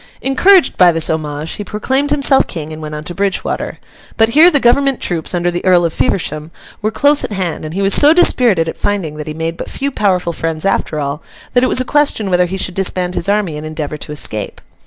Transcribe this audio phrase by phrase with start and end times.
[0.23, 3.77] Encouraged by this homage, he proclaimed himself King, and went on to Bridgewater.
[4.17, 6.49] But, here the Government troops, under the Earl of Feversham,
[6.81, 9.69] were close at hand; and he was so dispirited at finding that he made but
[9.69, 11.21] few powerful friends after all,
[11.53, 14.59] that it was a question whether he should disband his army and endeavour to escape.